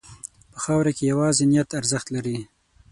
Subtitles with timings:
[0.51, 2.37] په خاوره کې یوازې نیت ارزښت لري.